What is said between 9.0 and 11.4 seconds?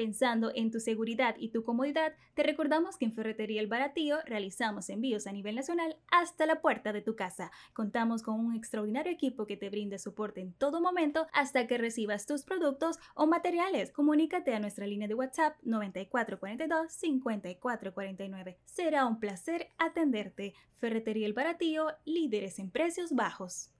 equipo que te brinde soporte en todo momento